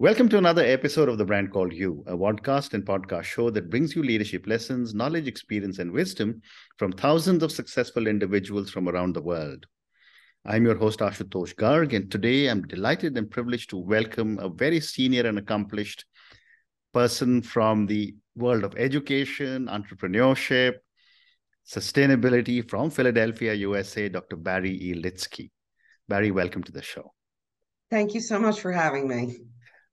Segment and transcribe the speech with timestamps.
[0.00, 3.68] Welcome to another episode of The Brand Called You, a podcast and podcast show that
[3.68, 6.40] brings you leadership lessons, knowledge, experience, and wisdom
[6.76, 9.66] from thousands of successful individuals from around the world.
[10.46, 14.78] I'm your host, Ashutosh Garg, and today I'm delighted and privileged to welcome a very
[14.78, 16.04] senior and accomplished
[16.94, 20.74] person from the world of education, entrepreneurship,
[21.66, 24.36] sustainability from Philadelphia, USA, Dr.
[24.36, 24.94] Barrie E.
[24.94, 25.50] Litzky.
[26.08, 27.12] Barrie, welcome to the show.
[27.90, 29.38] Thank you so much for having me.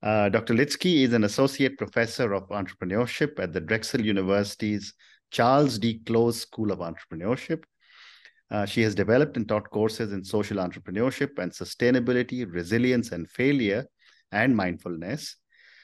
[0.02, 0.54] Uh, Dr.
[0.54, 4.94] Litzky is an associate professor of entrepreneurship at the Drexel University's
[5.30, 6.00] Charles D.
[6.06, 7.64] Close School of Entrepreneurship.
[8.50, 13.86] Uh, she has developed and taught courses in social entrepreneurship and sustainability, resilience and failure,
[14.30, 15.36] and mindfulness.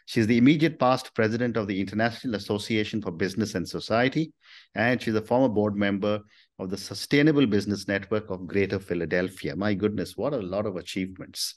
[0.06, 4.32] She's the immediate past president of the International Association for Business and Society,
[4.74, 6.20] and she's a former board member
[6.58, 9.56] of the Sustainable Business Network of Greater Philadelphia.
[9.56, 11.54] My goodness, what a lot of achievements.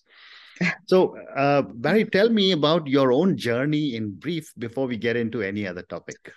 [0.87, 5.41] So, uh, Barrie, tell me about your own journey in brief before we get into
[5.41, 6.31] any other topic.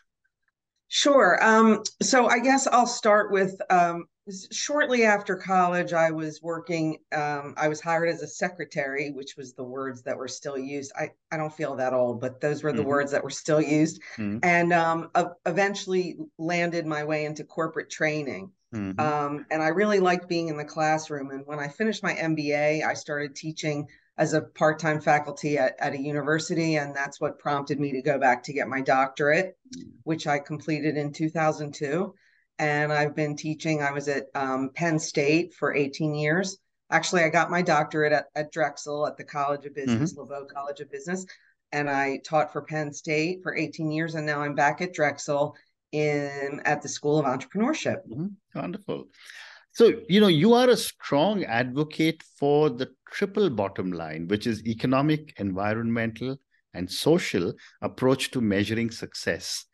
[0.89, 1.39] Sure.
[1.43, 4.07] Um, so, I guess I'll start with um,
[4.51, 9.55] shortly after college, I was working, um, I was hired as a secretary, which was
[9.55, 10.93] the words that were still used.
[10.97, 12.89] I, I don't feel that old, but those were the mm-hmm.
[12.89, 14.01] words that were still used.
[14.17, 14.39] Mm-hmm.
[14.43, 18.51] And um, uh, eventually landed my way into corporate training.
[18.75, 19.01] Mm-hmm.
[19.01, 21.31] Um, and I really liked being in the classroom.
[21.31, 23.87] And when I finished my MBA, I started teaching
[24.19, 28.19] as a part-time faculty at, at a university and that's what prompted me to go
[28.19, 29.57] back to get my doctorate
[30.03, 32.13] which i completed in 2002
[32.59, 36.59] and i've been teaching i was at um, penn state for 18 years
[36.91, 40.33] actually i got my doctorate at, at drexel at the college of business mm-hmm.
[40.33, 41.25] LeBow college of business
[41.73, 45.57] and i taught for penn state for 18 years and now i'm back at drexel
[45.93, 48.27] in at the school of entrepreneurship mm-hmm.
[48.55, 49.07] wonderful
[49.79, 54.67] so, you know, you are a strong advocate for the triple bottom line, which is
[54.67, 56.37] economic, environmental,
[56.75, 59.67] and social approach to measuring success.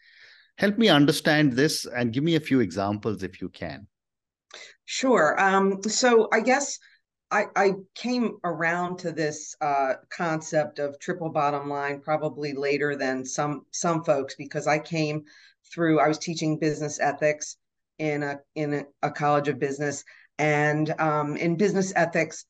[0.58, 3.86] Help me understand this and give me a few examples if you can.
[4.84, 5.40] Sure.
[5.40, 6.78] Um, so, I guess
[7.30, 13.24] I, I, came around to this uh, concept of triple bottom line probably later than
[13.24, 15.24] some some folks because I came
[15.72, 15.98] through.
[15.98, 17.56] I was teaching business ethics
[17.98, 20.04] in a in a, college of business,
[20.38, 22.44] and um, in business ethics,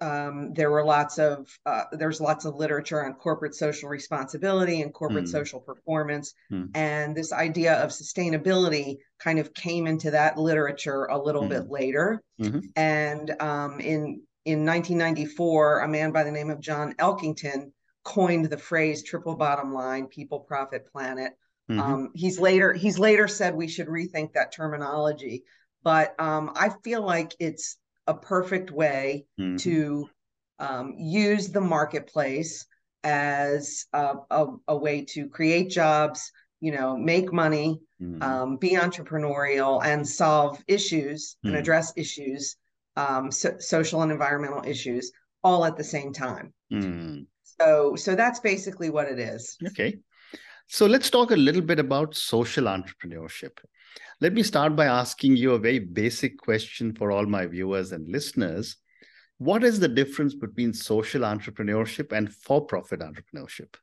[0.00, 4.92] um, there were lots of uh, there's lots of literature on corporate social responsibility and
[4.92, 5.30] corporate mm.
[5.30, 6.70] social performance, mm.
[6.74, 11.50] and this idea of sustainability kind of came into that literature a little mm.
[11.50, 12.22] bit later.
[12.40, 12.60] Mm-hmm.
[12.76, 18.58] And um, in in 1994, a man by the name of John Elkington coined the
[18.58, 21.32] phrase "triple bottom line: people, profit, planet."
[21.70, 21.80] Mm-hmm.
[21.80, 25.44] Um, he's later he's later said we should rethink that terminology,
[25.82, 29.56] but um, I feel like it's a perfect way mm-hmm.
[29.56, 30.08] to
[30.58, 32.66] um, use the marketplace
[33.04, 38.22] as a, a, a, way to create jobs, you know, make money, mm-hmm.
[38.22, 41.60] Um, be entrepreneurial, and solve issues and mm-hmm.
[41.60, 42.56] address issues,
[42.96, 45.12] um, so, social and environmental issues,
[45.44, 46.52] all at the same time.
[46.72, 47.22] Mm-hmm.
[47.60, 49.56] So, so that's basically what it is.
[49.68, 49.98] Okay.
[50.68, 53.58] So let's talk a little bit about social entrepreneurship.
[54.20, 58.08] Let me start by asking you a very basic question for all my viewers and
[58.08, 58.76] listeners.
[59.38, 63.74] What is the difference between social entrepreneurship and for profit entrepreneurship?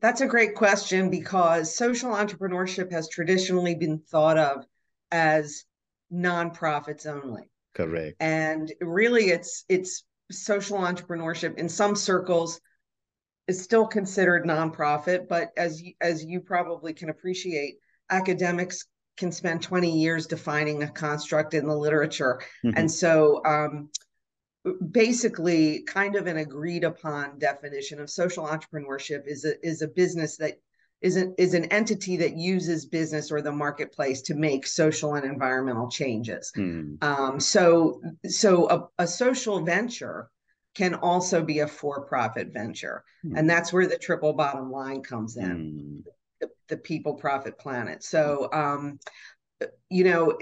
[0.00, 4.66] That's a great question because social entrepreneurship has traditionally been thought of
[5.10, 5.64] as
[6.12, 7.50] nonprofits only.
[7.74, 8.16] Correct.
[8.20, 12.60] And really it's it's social entrepreneurship in some circles
[13.46, 17.76] is still considered nonprofit, but as as you probably can appreciate,
[18.10, 22.76] academics can spend 20 years defining a construct in the literature, mm-hmm.
[22.76, 23.90] and so um,
[24.90, 30.36] basically, kind of an agreed upon definition of social entrepreneurship is a is a business
[30.38, 30.58] that
[31.04, 35.26] is an, is an entity that uses business or the marketplace to make social and
[35.26, 36.50] environmental changes.
[36.56, 37.02] Mm.
[37.04, 40.30] Um, so, so a, a, social venture
[40.74, 43.38] can also be a for-profit venture mm.
[43.38, 46.10] and that's where the triple bottom line comes in mm.
[46.40, 48.98] the, the, people profit planet so um,
[49.88, 50.36] you know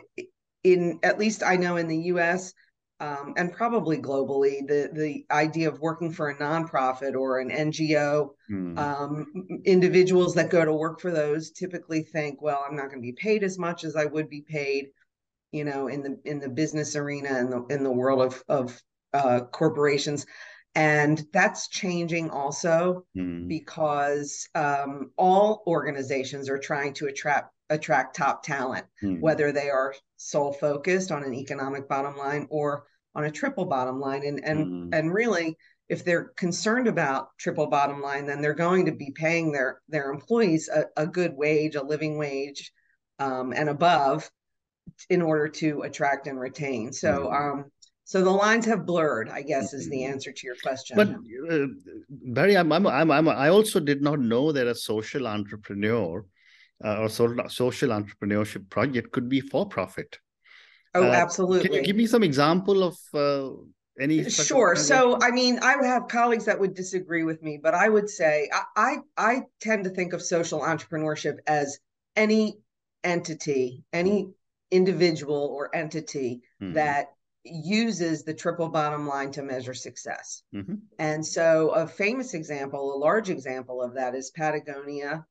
[0.65, 2.53] in at least i know in the us
[3.01, 8.31] um, and probably globally the the idea of working for a nonprofit or an ngo
[8.51, 8.79] mm.
[8.79, 9.27] um,
[9.65, 13.13] individuals that go to work for those typically think well i'm not going to be
[13.13, 14.89] paid as much as i would be paid
[15.51, 18.81] you know in the in the business arena and the in the world of of
[19.13, 20.27] uh, corporations.
[20.75, 23.47] And that's changing also mm.
[23.47, 29.21] because um, all organizations are trying to attract attract top talent, mm.
[29.21, 34.01] whether they are sole focused on an economic bottom line or on a triple bottom
[34.01, 34.25] line.
[34.25, 34.99] And and mm.
[34.99, 35.59] and really,
[35.91, 40.11] if they're concerned about triple bottom line, then they're going to be paying their their
[40.11, 42.73] employees a, a good wage, a living wage,
[43.19, 44.31] um, and above,
[45.11, 46.93] in order to attract and retain.
[46.93, 47.61] So, mm-hmm.
[47.61, 47.71] um,
[48.13, 49.31] so the lines have blurred.
[49.31, 50.13] I guess is the mm-hmm.
[50.13, 50.97] answer to your question.
[51.01, 51.09] But
[51.51, 51.69] uh,
[52.11, 56.23] Barrie, I'm, I'm, I'm, I'm, i also did not know that a social entrepreneur
[56.85, 60.19] uh, or social entrepreneurship project could be for profit.
[60.95, 61.71] Oh, uh, absolutely.
[61.71, 63.57] Can you give me some example of uh,
[63.99, 67.87] any sure so i mean i have colleagues that would disagree with me but i
[67.87, 71.79] would say I, I i tend to think of social entrepreneurship as
[72.17, 72.57] any
[73.05, 74.31] entity any
[74.71, 76.73] individual or entity mm-hmm.
[76.73, 77.09] that
[77.45, 80.75] uses the triple bottom line to measure success mm-hmm.
[80.99, 85.25] and so a famous example a large example of that is patagonia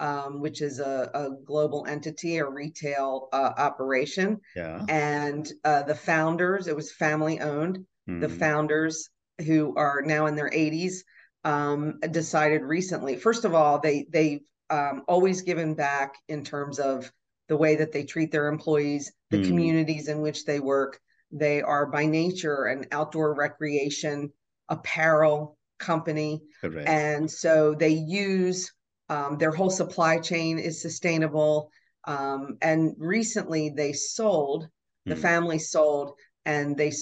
[0.00, 4.40] um, which is a, a, global entity, a retail uh, operation.
[4.56, 4.84] Yeah.
[4.88, 8.20] And uh, the founders, it was family owned mm.
[8.20, 9.10] the founders
[9.46, 11.04] who are now in their 80s
[11.44, 13.16] um, decided recently.
[13.16, 17.10] First of all, they they've um, always given back in terms of
[17.48, 19.46] the way that they treat their employees, the mm.
[19.46, 21.00] communities in which they work.
[21.32, 24.32] They are by nature an outdoor recreation
[24.68, 26.88] apparel company, Correct.
[26.88, 28.70] and so they use
[29.08, 31.70] um, their whole supply chain is sustainable.
[32.04, 34.68] Um, and recently, they sold.
[35.04, 35.20] The mm.
[35.20, 36.12] family sold,
[36.44, 36.92] and they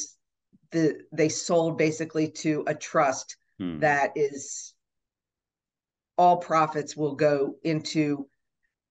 [0.71, 3.81] the they sold basically to a trust hmm.
[3.81, 4.75] that is
[6.17, 8.29] all profits will go into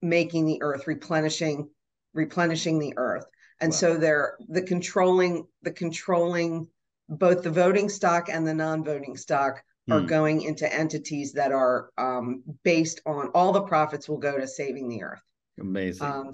[0.02, 1.68] making the earth replenishing
[2.12, 3.24] replenishing the earth
[3.60, 3.76] and wow.
[3.76, 6.66] so they're the controlling the controlling
[7.08, 9.92] both the voting stock and the non-voting stock hmm.
[9.92, 14.46] are going into entities that are um, based on all the profits will go to
[14.46, 15.22] saving the earth
[15.58, 16.32] amazing um,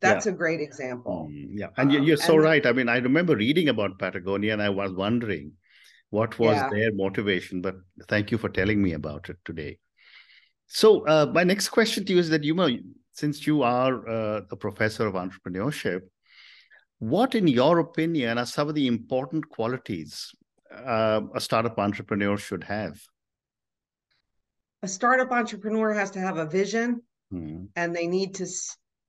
[0.00, 0.32] that's yeah.
[0.32, 1.28] a great example.
[1.32, 2.66] Mm, yeah, and um, you're so and right.
[2.66, 5.52] I mean, I remember reading about Patagonia, and I was wondering
[6.10, 6.68] what was yeah.
[6.70, 7.62] their motivation.
[7.62, 7.76] But
[8.08, 9.78] thank you for telling me about it today.
[10.66, 12.68] So, uh, my next question to you is that you know,
[13.12, 16.02] since you are uh, a professor of entrepreneurship,
[17.10, 20.34] what, in your opinion, are some of the important qualities
[20.74, 22.98] uh, a startup entrepreneur should have?
[24.82, 27.64] A startup entrepreneur has to have a vision, hmm.
[27.76, 28.46] and they need to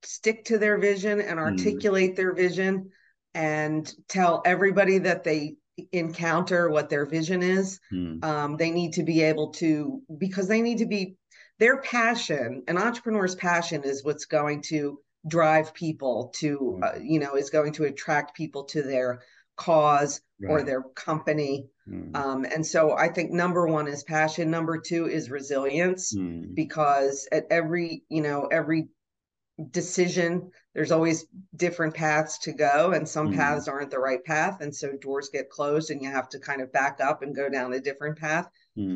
[0.03, 1.45] stick to their vision and hmm.
[1.45, 2.15] articulate mm.
[2.15, 2.92] their vision
[3.33, 5.56] and tell everybody that they
[5.92, 7.80] encounter what their vision is.
[7.92, 8.24] Mm.
[8.24, 11.15] Um, they need to be able to, because they need to be,
[11.59, 16.83] their passion, an entrepreneur's passion is what's going to drive people to, hmm.
[16.83, 19.22] uh, you know, is going to attract people to their
[19.56, 20.51] cause right.
[20.51, 21.68] or their company.
[21.88, 22.16] Mm.
[22.16, 24.51] Um, and so I think number one is passion.
[24.51, 26.54] Number two is resilience, mm.
[26.54, 28.89] because at every, you know, every
[29.72, 31.25] decision there's always
[31.56, 33.36] different paths to go and some mm.
[33.38, 36.62] paths aren't the right path and so doors get closed and you have to kind
[36.62, 38.50] of back up and go down a different path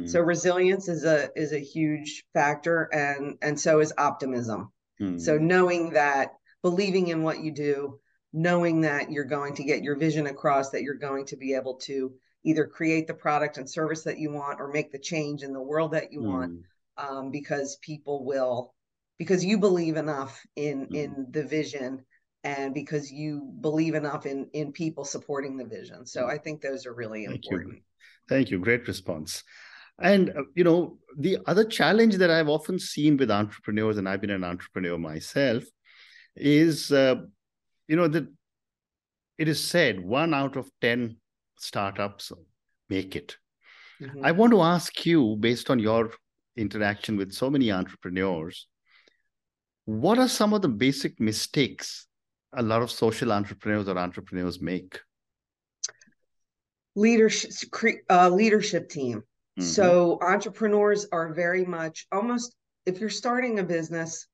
[0.06, 4.70] so resilience is a is a huge factor and and so is optimism
[5.02, 5.20] mm.
[5.20, 8.00] so knowing that believing in what you do
[8.32, 11.76] knowing that you're going to get your vision across that you're going to be able
[11.76, 12.14] to
[12.44, 15.62] either create the product and service that you want or make the change in the
[15.62, 16.64] world that you want mm.
[17.04, 18.74] um, because people will
[19.18, 20.96] because you believe enough in mm-hmm.
[20.96, 22.06] in the vision
[22.44, 26.86] and because you believe enough in in people supporting the vision so i think those
[26.86, 27.82] are really Thank important you.
[28.28, 29.44] Thank you great response
[30.02, 34.22] and uh, you know the other challenge that i've often seen with entrepreneurs and i've
[34.22, 35.64] been an entrepreneur myself
[36.36, 37.16] is uh,
[37.88, 38.28] you know that
[39.38, 41.18] it is said one out of 10
[41.58, 42.32] startups
[42.90, 43.38] make it
[44.02, 44.26] mm-hmm.
[44.26, 46.12] i want to ask you based on your
[46.56, 48.68] interaction with so many entrepreneurs
[49.86, 52.08] what are some of the basic mistakes
[52.54, 55.00] a lot of social entrepreneurs or entrepreneurs make?
[56.96, 57.52] Leadership,
[58.10, 59.24] uh, leadership team.
[59.58, 59.64] Mm-hmm.
[59.64, 64.28] So entrepreneurs are very much almost if you're starting a business,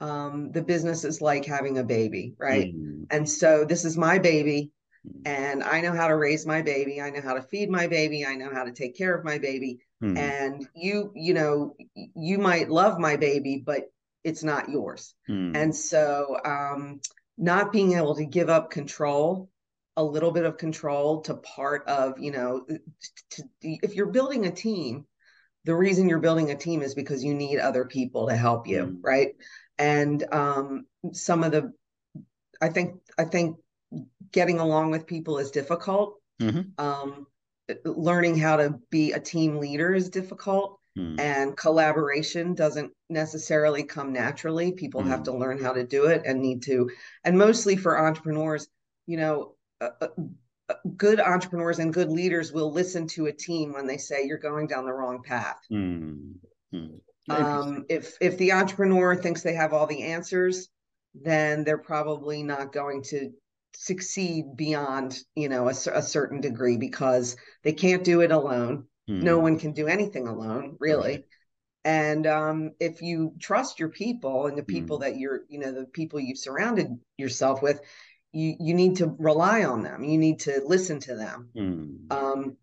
[0.00, 2.74] um, the business is like having a baby, right?
[2.74, 3.04] Mm-hmm.
[3.10, 4.70] And so this is my baby,
[5.06, 5.20] mm-hmm.
[5.24, 7.00] and I know how to raise my baby.
[7.00, 8.26] I know how to feed my baby.
[8.26, 9.78] I know how to take care of my baby.
[10.02, 10.16] Mm-hmm.
[10.18, 13.90] And you, you know, you might love my baby, but
[14.24, 15.14] it's not yours.
[15.28, 15.54] Hmm.
[15.54, 17.00] And so, um,
[17.38, 19.48] not being able to give up control,
[19.96, 22.66] a little bit of control to part of, you know,
[23.30, 25.06] to, if you're building a team,
[25.64, 28.84] the reason you're building a team is because you need other people to help you,
[28.84, 29.00] hmm.
[29.02, 29.34] right?
[29.78, 31.72] And um, some of the,
[32.60, 33.56] I think, I think
[34.32, 36.20] getting along with people is difficult.
[36.40, 36.84] Mm-hmm.
[36.84, 37.26] Um,
[37.84, 41.18] learning how to be a team leader is difficult mm.
[41.18, 45.08] and collaboration doesn't necessarily come naturally people mm.
[45.08, 46.88] have to learn how to do it and need to
[47.24, 48.68] and mostly for entrepreneurs
[49.06, 53.86] you know uh, uh, good entrepreneurs and good leaders will listen to a team when
[53.86, 55.58] they say you're going down the wrong path.
[55.70, 56.86] Mm-hmm.
[57.28, 60.68] Um, if if the entrepreneur thinks they have all the answers,
[61.14, 63.30] then they're probably not going to
[63.74, 68.86] succeed beyond you know a, a certain degree because they can't do it alone.
[69.08, 69.24] Mm-hmm.
[69.24, 71.10] No one can do anything alone, really.
[71.10, 71.24] Right.
[71.84, 75.02] And um, if you trust your people and the people mm.
[75.02, 77.80] that you're, you know, the people you've surrounded yourself with,
[78.36, 80.04] you you need to rely on them.
[80.04, 81.48] You need to listen to them.
[81.56, 82.12] Mm.
[82.12, 82.56] Um,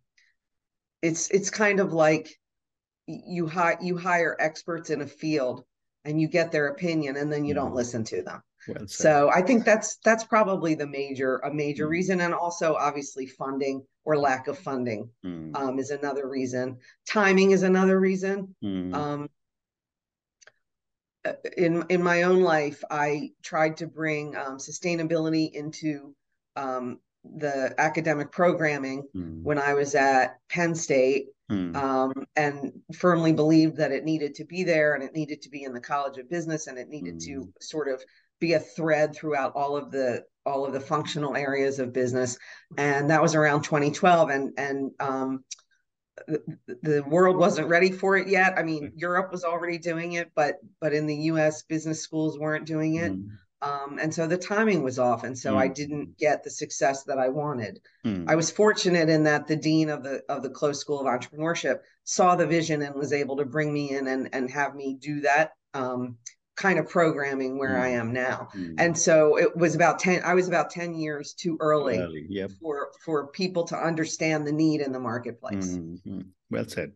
[1.02, 2.40] it's it's kind of like
[3.08, 5.66] you hire you hire experts in a field
[6.06, 7.58] and you get their opinion and then you mm.
[7.58, 8.42] don't listen to them.
[8.68, 11.90] Well so I think that's that's probably the major a major mm.
[11.90, 15.56] reason, and also obviously funding or lack of funding mm.
[15.56, 16.78] um, is another reason.
[17.10, 18.56] Timing is another reason.
[18.64, 18.94] Mm.
[18.94, 19.30] Um,
[21.58, 26.16] in in my own life, I tried to bring um, sustainability into
[26.56, 29.42] um, the academic programming mm.
[29.42, 31.76] when I was at Penn State, mm.
[31.76, 35.64] um, and firmly believed that it needed to be there and it needed to be
[35.64, 37.26] in the College of Business and it needed mm.
[37.26, 38.04] to sort of
[38.40, 42.38] be a thread throughout all of the all of the functional areas of business.
[42.78, 45.44] And that was around 2012, and and um,
[46.28, 48.58] the, the world wasn't ready for it yet.
[48.58, 52.66] I mean, Europe was already doing it, but but in the U.S., business schools weren't
[52.66, 53.12] doing it.
[53.12, 53.30] Mm.
[53.62, 55.58] Um, and so the timing was off, and so mm.
[55.58, 57.80] I didn't get the success that I wanted.
[58.06, 58.30] Mm.
[58.30, 61.80] I was fortunate in that the dean of the of the Close School of Entrepreneurship
[62.04, 65.22] saw the vision and was able to bring me in and and have me do
[65.22, 66.18] that um,
[66.56, 67.82] kind of programming where mm.
[67.82, 68.50] I am now.
[68.56, 68.76] Mm.
[68.78, 72.52] And so it was about 10 I was about 10 years too early, early yep.
[72.62, 75.78] for for people to understand the need in the marketplace.
[75.78, 76.22] Mm-hmm.
[76.50, 76.94] Well said.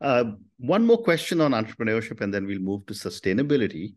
[0.00, 0.24] Uh,
[0.58, 3.94] one more question on entrepreneurship and then we'll move to sustainability.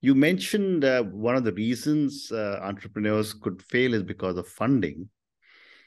[0.00, 5.08] You mentioned uh, one of the reasons uh, entrepreneurs could fail is because of funding.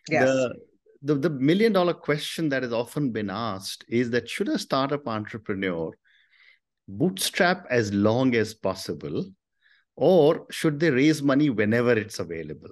[0.09, 0.27] Yes.
[0.27, 0.55] The,
[1.01, 5.07] the, the million dollar question that has often been asked is that should a startup
[5.07, 5.91] entrepreneur
[6.87, 9.25] bootstrap as long as possible,
[9.95, 12.69] or should they raise money whenever it's available?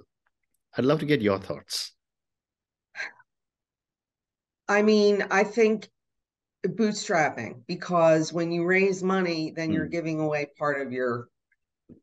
[0.76, 1.92] I'd love to get your thoughts.
[4.68, 5.88] I mean, I think
[6.66, 9.74] bootstrapping because when you raise money, then mm.
[9.74, 9.90] you're hmm.
[9.90, 11.28] giving away part of your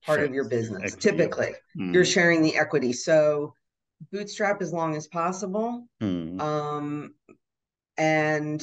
[0.05, 0.93] part of your business.
[0.93, 1.09] Equity.
[1.09, 1.93] Typically, mm.
[1.93, 2.93] you're sharing the equity.
[2.93, 3.53] So
[4.11, 5.87] bootstrap as long as possible.
[6.01, 6.39] Mm.
[6.41, 7.13] Um,
[7.97, 8.61] and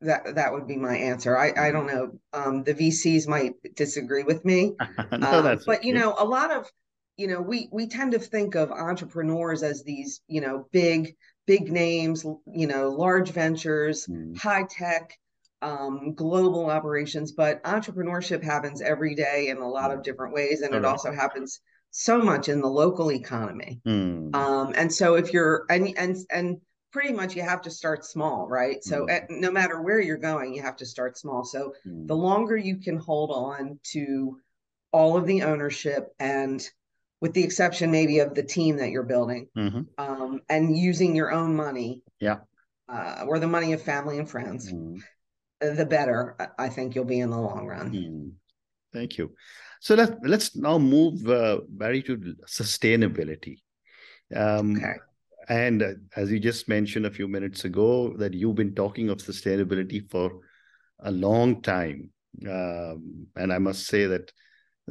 [0.00, 1.36] that that would be my answer.
[1.36, 2.18] I I don't know.
[2.32, 4.74] Um, the VCs might disagree with me,
[5.12, 6.70] no, um, but you know, a lot of
[7.18, 11.70] you know, we we tend to think of entrepreneurs as these you know big big
[11.70, 14.38] names, you know, large ventures, mm.
[14.38, 15.18] high tech,
[15.60, 17.32] um, global operations.
[17.32, 21.60] But entrepreneurship happens every day in a lot of different ways, and it also happens
[21.90, 23.80] so much in the local economy.
[23.84, 24.34] Mm.
[24.34, 26.60] Um, and so if you're and and and
[26.92, 28.82] pretty much you have to start small, right?
[28.82, 29.10] So mm.
[29.10, 31.44] at, no matter where you're going, you have to start small.
[31.44, 32.06] So mm.
[32.06, 34.38] the longer you can hold on to
[34.92, 36.66] all of the ownership and
[37.20, 39.82] with the exception maybe of the team that you're building mm-hmm.
[39.98, 42.38] um, and using your own money yeah
[42.88, 44.98] uh, or the money of family and friends mm.
[45.60, 48.30] the better i think you'll be in the long run mm.
[48.92, 49.34] thank you
[49.80, 52.16] so let's let's now move uh, barrie to
[52.46, 53.58] sustainability
[54.34, 54.94] um, okay
[55.48, 59.18] and uh, as you just mentioned a few minutes ago, that you've been talking of
[59.18, 60.40] sustainability for
[61.00, 62.10] a long time.
[62.46, 64.32] Um, and I must say that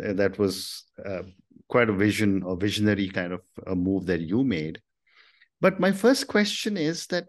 [0.04, 1.24] uh, that was uh,
[1.70, 4.82] quite a vision or visionary kind of a move that you made.
[5.62, 7.26] But my first question is that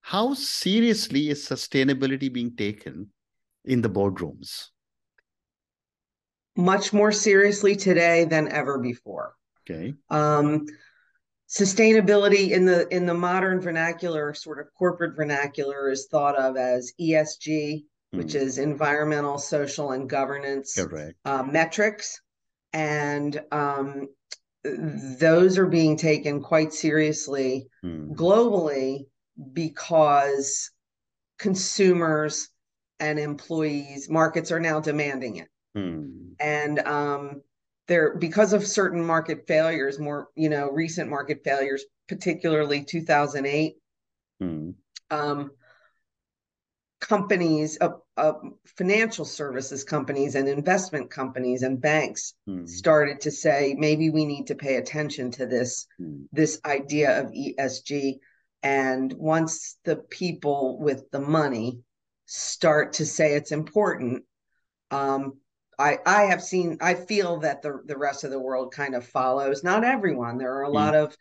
[0.00, 3.10] how seriously is sustainability being taken
[3.64, 4.68] in the boardrooms?
[6.56, 9.34] Much more seriously today than ever before.
[9.68, 9.94] Okay.
[10.10, 10.66] Um,
[11.48, 16.92] sustainability in the in the modern vernacular sort of corporate vernacular is thought of as
[17.00, 17.84] esg mm.
[18.10, 18.38] which hmm.
[18.38, 20.74] is environmental social and governance
[21.24, 22.20] uh, metrics
[22.74, 24.08] and um,
[24.62, 28.14] those are being taken quite seriously mm.
[28.14, 29.06] globally
[29.54, 30.70] because
[31.38, 32.50] consumers
[33.00, 36.32] and employees markets are now demanding it mm.
[36.40, 37.40] and um,
[37.88, 43.76] there because of certain market failures more you know recent market failures particularly 2008
[44.40, 44.70] hmm.
[45.10, 45.50] um,
[47.00, 48.34] companies uh, uh,
[48.76, 52.66] financial services companies and investment companies and banks hmm.
[52.66, 56.22] started to say maybe we need to pay attention to this hmm.
[56.30, 58.18] this idea of esg
[58.62, 61.80] and once the people with the money
[62.26, 64.24] start to say it's important
[64.90, 65.38] um,
[65.78, 69.06] I, I have seen I feel that the the rest of the world kind of
[69.06, 69.62] follows.
[69.62, 70.38] Not everyone.
[70.38, 70.74] There are a mm.
[70.74, 71.16] lot of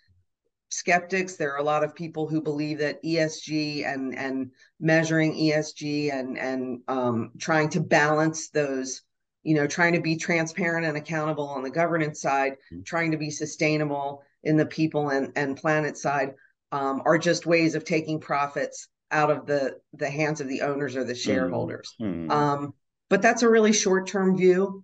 [0.69, 1.35] skeptics.
[1.35, 6.37] There are a lot of people who believe that ESG and and measuring ESG and
[6.37, 9.03] and um, trying to balance those,
[9.43, 12.83] you know, trying to be transparent and accountable on the governance side, mm-hmm.
[12.83, 16.33] trying to be sustainable in the people and and planet side,
[16.71, 20.95] um, are just ways of taking profits out of the the hands of the owners
[20.95, 21.29] or the mm-hmm.
[21.31, 21.93] shareholders.
[22.01, 22.31] Mm-hmm.
[22.31, 22.73] Um,
[23.09, 24.83] but that's a really short term view,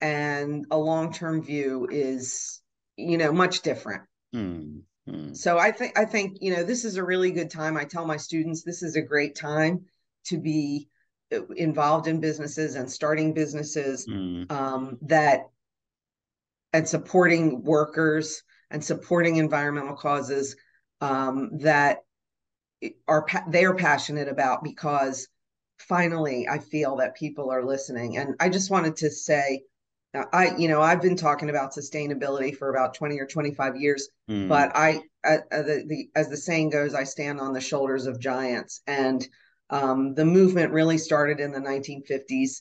[0.00, 2.60] and a long term view is,
[2.96, 4.02] you know, much different.
[4.34, 4.78] Mm-hmm.
[5.10, 5.32] Hmm.
[5.32, 7.76] So I think I think you know this is a really good time.
[7.76, 9.86] I tell my students this is a great time
[10.26, 10.88] to be
[11.32, 14.50] uh, involved in businesses and starting businesses mm.
[14.52, 15.48] um, that
[16.72, 20.54] and supporting workers and supporting environmental causes
[21.00, 21.98] um, that
[23.08, 25.28] are they are passionate about because
[25.88, 28.16] finally I feel that people are listening.
[28.18, 29.62] And I just wanted to say
[30.32, 34.48] I, you know, I've been talking about sustainability for about 20 or 25 years, mm.
[34.48, 38.18] but I, uh, the, the, as the saying goes, I stand on the shoulders of
[38.18, 38.80] giants.
[38.88, 39.26] And
[39.70, 42.60] um, the movement really started in the 1950s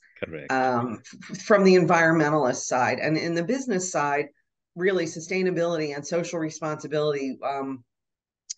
[0.52, 3.00] um, f- from the environmentalist side.
[3.00, 4.28] And in the business side,
[4.76, 7.84] really sustainability and social responsibility um,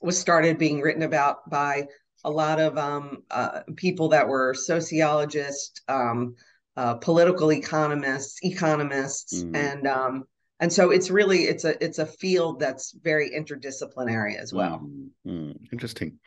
[0.01, 1.87] was started being written about by
[2.23, 6.35] a lot of um, uh, people that were sociologists, um,
[6.77, 9.55] uh, political economists, economists, mm.
[9.55, 10.23] and um,
[10.59, 14.87] and so it's really it's a it's a field that's very interdisciplinary as well.
[15.25, 15.57] Mm.
[15.71, 16.19] Interesting,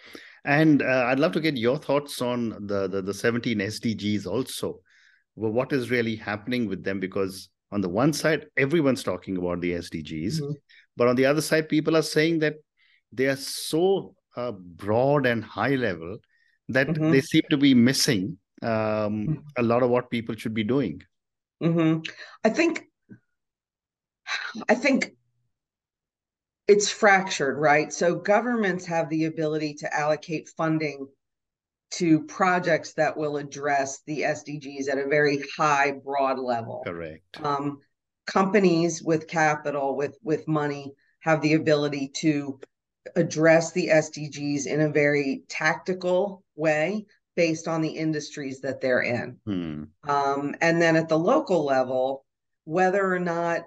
[0.45, 4.81] and uh, I'd love to get your thoughts on the, the the 17 SDGs also.
[5.37, 7.01] Well, what is really happening with them?
[7.01, 10.53] Because on the one side, everyone's talking about the SDGs, mm-hmm.
[10.97, 12.57] but on the other side, people are saying that
[13.13, 16.19] they are so uh, broad and high level
[16.69, 17.11] that mm-hmm.
[17.11, 19.43] they seem to be missing um, mm.
[19.59, 21.03] a lot of what people should be doing.
[21.63, 22.01] Mm-hmm.
[22.45, 22.85] I think,
[24.69, 25.13] I think
[26.67, 27.93] it's fractured, right?
[27.93, 31.07] So governments have the ability to allocate funding
[31.93, 36.83] to projects that will address the SDGs at a very high, broad level.
[36.85, 37.45] Correct.
[37.45, 37.79] Um,
[38.27, 42.59] companies with capital, with with money, have the ability to
[43.17, 49.39] address the SDGs in a very tactical way based on the industries that they're in.
[49.45, 49.85] Hmm.
[50.09, 52.25] Um, and then at the local level,
[52.65, 53.63] whether or not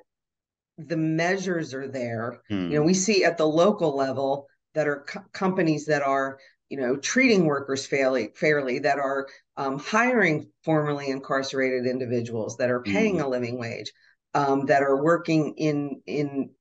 [0.77, 2.71] the measures are there, hmm.
[2.71, 6.77] you know, we see at the local level that are co- companies that are, you
[6.77, 13.15] know, treating workers fairly, fairly that are um, hiring formerly incarcerated individuals, that are paying
[13.15, 13.21] hmm.
[13.21, 13.91] a living wage,
[14.33, 16.51] um, that are working in in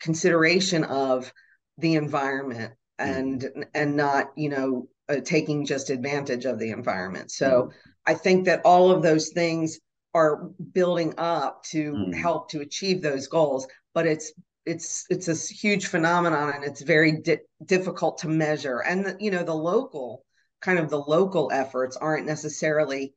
[0.00, 1.32] consideration of
[1.78, 7.30] the environment and and not you know uh, taking just advantage of the environment.
[7.30, 7.72] So mm.
[8.06, 9.78] I think that all of those things
[10.14, 12.14] are building up to mm.
[12.14, 14.32] help to achieve those goals, but it's
[14.64, 18.80] it's it's a huge phenomenon and it's very di- difficult to measure.
[18.80, 20.24] And the, you know the local
[20.60, 23.14] kind of the local efforts aren't necessarily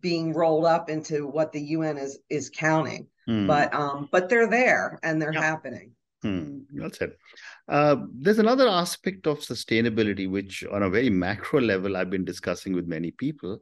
[0.00, 3.46] being rolled up into what the UN is is counting, mm.
[3.46, 5.92] but um but they're there and they're happening.
[6.22, 7.18] Hmm, that's it.
[7.68, 12.74] Uh, there's another aspect of sustainability, which on a very macro level, I've been discussing
[12.74, 13.58] with many people.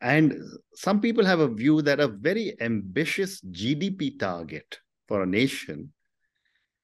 [0.00, 0.34] And
[0.74, 5.92] some people have a view that a very ambitious GDP target for a nation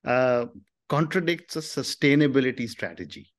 [0.04, 0.46] uh,
[0.88, 3.32] contradicts a sustainability strategy.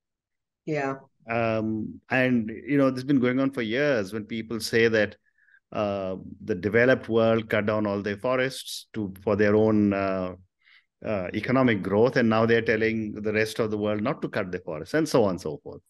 [0.65, 0.95] Yeah.
[1.29, 5.15] Um, and, you know, this has been going on for years when people say that
[5.71, 9.93] uh, the developed world cut down all their forests to for their own
[11.05, 14.51] uh, economic growth, and now they're telling the rest of the world not to cut
[14.51, 15.81] the forests, and so on and so forth.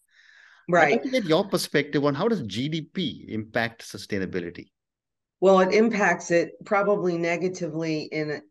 [0.68, 0.88] Right.
[0.88, 4.70] I'd like to get your perspective on how does GDP impact sustainability?
[5.40, 8.42] Well, it impacts it probably negatively in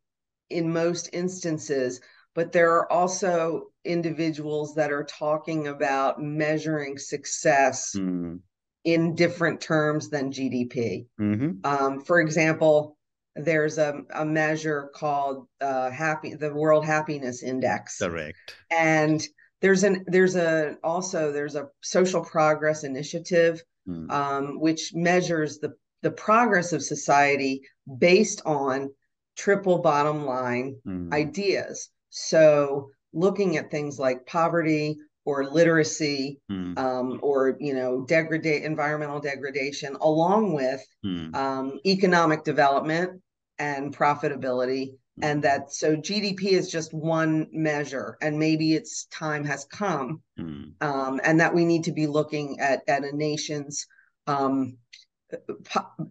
[0.50, 2.02] in most instances,
[2.34, 8.40] but there are also individuals that are talking about measuring success mm.
[8.84, 11.06] in different terms than GDP.
[11.22, 11.52] Mm-hmm.
[11.64, 12.98] Um, for example,
[13.36, 18.00] there's a, a measure called uh, happy the World Happiness Index.
[18.00, 18.56] Correct.
[18.72, 19.22] And
[19.62, 24.10] there's an there's a also there's a social progress initiative mm.
[24.12, 27.62] um, which measures the the progress of society
[27.98, 28.90] based on
[29.38, 31.12] triple bottom line mm.
[31.14, 31.90] ideas.
[32.10, 34.98] So looking at things like poverty
[35.30, 36.78] or literacy mm.
[36.80, 41.34] um, or you know degrade environmental degradation along with mm.
[41.36, 43.22] um, economic development
[43.60, 49.66] and profitability and that so gdp is just one measure and maybe its time has
[49.66, 50.72] come mm.
[50.82, 53.86] um, and that we need to be looking at at a nation's
[54.26, 54.78] um,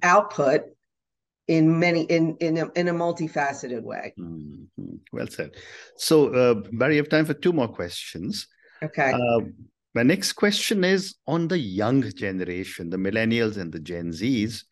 [0.02, 0.62] output
[1.48, 4.12] in many in in a, in a multifaceted way.
[4.18, 4.96] Mm-hmm.
[5.12, 5.52] Well said.
[5.96, 8.46] So, uh, Barrie, you have time for two more questions.
[8.82, 9.12] Okay.
[9.12, 9.40] Uh,
[9.94, 14.64] my next question is on the young generation, the millennials and the Gen Zs.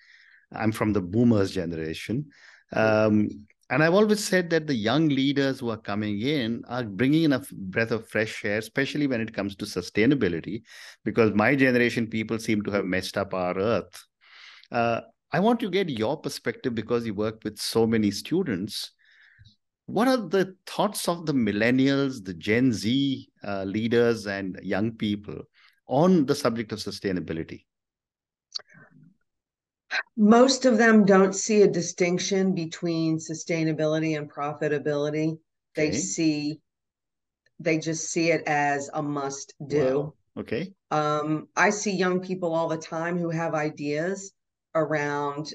[0.52, 2.26] I'm from the boomers generation.
[2.72, 7.24] Um, and I've always said that the young leaders who are coming in are bringing
[7.24, 10.62] in a breath of fresh air, especially when it comes to sustainability,
[11.04, 14.04] because my generation people seem to have messed up our earth.
[14.70, 15.00] Uh,
[15.32, 18.92] I want to get your perspective because you work with so many students.
[19.86, 25.42] What are the thoughts of the millennials, the Gen Z uh, leaders, and young people
[25.86, 27.64] on the subject of sustainability?
[30.16, 35.38] Most of them don't see a distinction between sustainability and profitability.
[35.76, 35.96] They okay.
[35.96, 36.60] see,
[37.60, 39.98] they just see it as a must do.
[39.98, 40.14] Wow.
[40.38, 40.72] Okay.
[40.90, 44.32] Um, I see young people all the time who have ideas
[44.74, 45.54] around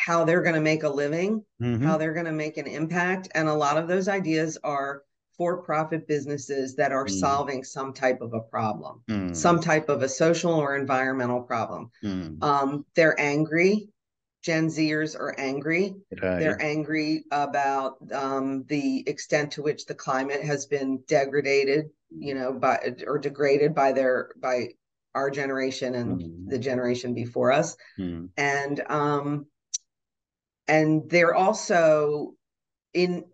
[0.00, 1.84] how they're going to make a living, mm-hmm.
[1.84, 3.28] how they're going to make an impact.
[3.34, 5.02] And a lot of those ideas are
[5.36, 7.10] for profit businesses that are mm.
[7.10, 9.34] solving some type of a problem, mm.
[9.34, 11.90] some type of a social or environmental problem.
[12.04, 12.42] Mm.
[12.42, 13.88] Um, they're angry.
[14.42, 15.94] Gen Zers are angry.
[16.10, 16.38] Right.
[16.38, 22.52] They're angry about um, the extent to which the climate has been degraded, you know,
[22.52, 24.68] by or degraded by their by
[25.14, 26.48] our generation and mm.
[26.48, 28.28] the generation before us mm.
[28.36, 29.46] and um
[30.70, 32.34] and they're also
[32.94, 33.24] in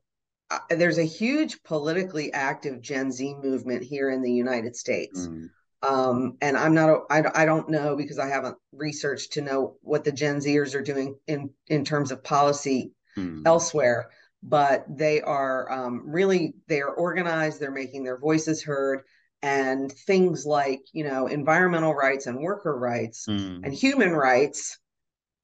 [0.51, 5.49] uh, there's a huge politically active gen z movement here in the united states mm.
[5.83, 10.05] um and i'm not I, I don't know because i haven't researched to know what
[10.05, 13.43] the gen zers are doing in in terms of policy hmm.
[13.45, 14.11] elsewhere
[14.43, 19.01] but they are um, really they are organized they're making their voices heard
[19.43, 23.65] and things like you know environmental rights and worker rights mm.
[23.65, 24.79] and human rights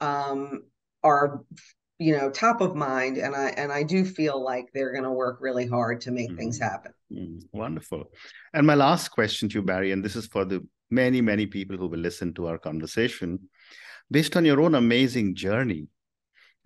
[0.00, 0.62] um,
[1.02, 1.42] are
[2.02, 5.10] you know top of mind and i and i do feel like they're going to
[5.10, 6.36] work really hard to make mm.
[6.36, 7.40] things happen mm.
[7.52, 8.04] wonderful
[8.54, 10.60] and my last question to you barrie and this is for the
[10.90, 13.38] many many people who will listen to our conversation
[14.10, 15.86] based on your own amazing journey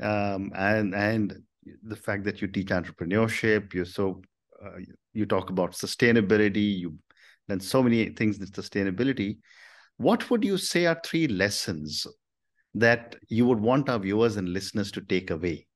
[0.03, 1.35] um, and and
[1.83, 4.20] the fact that you teach entrepreneurship you're so
[4.64, 4.79] uh,
[5.12, 6.99] you talk about sustainability you
[7.49, 9.38] and so many things in sustainability.
[9.96, 12.07] What would you say are three lessons
[12.76, 15.66] that you would want our viewers and listeners to take away?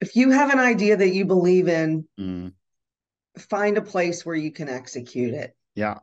[0.00, 2.52] If you have an idea that you believe in, mm.
[3.38, 5.54] find a place where you can execute it.
[5.74, 5.98] Yeah.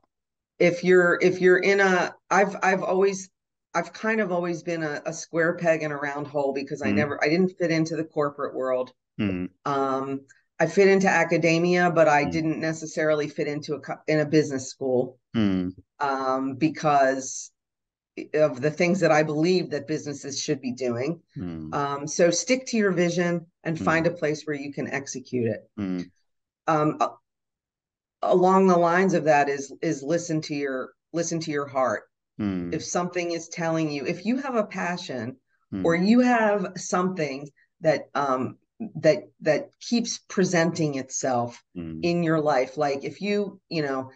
[0.57, 3.29] If you're if you're in a I've I've always
[3.73, 6.89] I've kind of always been a, a square peg in a round hole because I
[6.89, 6.95] mm.
[6.95, 8.91] never I didn't fit into the corporate world.
[9.19, 9.49] Mm.
[9.65, 10.21] Um,
[10.59, 12.31] I fit into academia, but I mm.
[12.31, 15.73] didn't necessarily fit into a in a business school mm.
[15.99, 17.51] um, because
[18.33, 21.21] of the things that I believe that businesses should be doing.
[21.37, 21.73] Mm.
[21.73, 23.83] Um, so stick to your vision and hmm.
[23.83, 25.69] find a place where you can execute it.
[25.77, 26.01] Hmm.
[26.67, 26.99] Um,
[28.21, 32.03] along the lines of that is is listen to your listen to your heart.
[32.37, 32.73] Hmm.
[32.73, 35.37] If something is telling you, if you have a passion
[35.83, 37.47] or you have something
[37.81, 38.57] that um,
[38.95, 41.99] that that keeps presenting itself mm.
[42.03, 44.09] in your life like if you you know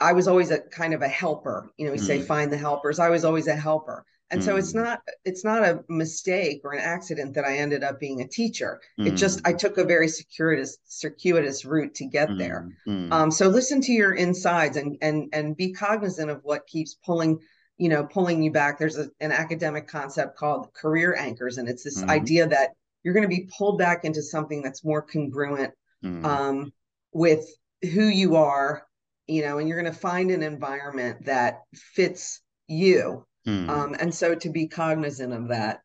[0.00, 2.06] i was always a kind of a helper you know we mm.
[2.06, 4.44] say find the helpers i was always a helper and mm.
[4.44, 4.82] so it's mm.
[4.82, 8.80] not it's not a mistake or an accident that i ended up being a teacher
[8.98, 9.50] it just mm.
[9.50, 13.12] i took a very circuitous circuitous route to get there mm.
[13.12, 17.38] um, so listen to your insides and and and be cognizant of what keeps pulling
[17.78, 21.84] you know pulling you back there's a, an academic concept called career anchors and it's
[21.84, 22.10] this mm-hmm.
[22.10, 22.70] idea that
[23.02, 25.72] you're going to be pulled back into something that's more congruent
[26.04, 26.24] mm.
[26.24, 26.72] um,
[27.12, 27.46] with
[27.82, 28.86] who you are,
[29.26, 33.26] you know, and you're going to find an environment that fits you.
[33.46, 33.68] Mm.
[33.68, 35.80] Um, and so to be cognizant of that.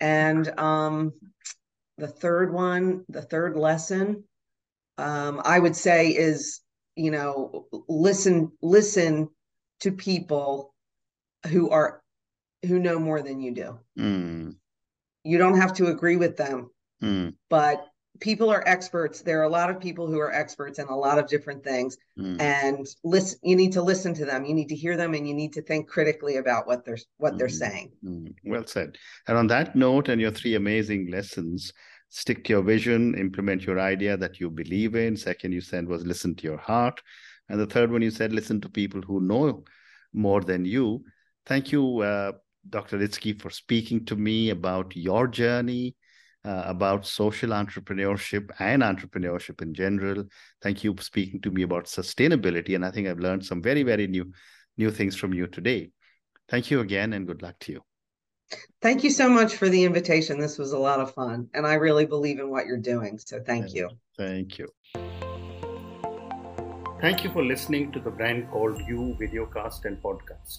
[0.00, 1.12] And um,
[1.98, 4.24] the third one, the third lesson,
[4.98, 6.60] um, I would say is,
[6.96, 9.28] you know, listen, listen
[9.80, 10.74] to people
[11.48, 12.02] who are
[12.64, 13.78] who know more than you do.
[13.98, 14.56] Mm
[15.26, 16.70] you don't have to agree with them
[17.02, 17.34] mm.
[17.50, 17.86] but
[18.20, 21.18] people are experts there are a lot of people who are experts in a lot
[21.18, 22.40] of different things mm.
[22.40, 25.34] and listen you need to listen to them you need to hear them and you
[25.34, 27.38] need to think critically about what they're what mm.
[27.38, 27.54] they're hmm.
[27.54, 28.26] saying hmm.
[28.44, 28.96] well said
[29.28, 31.72] and on that note and your three amazing lessons
[32.08, 36.06] stick to your vision implement your idea that you believe in second you said was
[36.06, 37.00] listen to your heart
[37.48, 39.64] and the third one you said listen to people who know
[40.12, 41.02] more than you
[41.44, 42.32] thank you uh,
[42.68, 42.98] Dr.
[42.98, 45.94] Litzky, for speaking to me about your journey,
[46.46, 50.24] uh, about social entrepreneurship and entrepreneurship in general.
[50.62, 52.76] Thank you for speaking to me about sustainability.
[52.76, 54.32] And I think I've learned some very, very new,
[54.76, 55.90] new things from you today.
[56.48, 57.80] Thank you again and good luck to you.
[58.80, 60.38] Thank you so much for the invitation.
[60.38, 63.18] This was a lot of fun, and I really believe in what you're doing.
[63.18, 63.90] So thank you.
[64.16, 64.68] Thank you.
[67.00, 70.58] Thank you for listening to the Brand Called You videocast and podcast,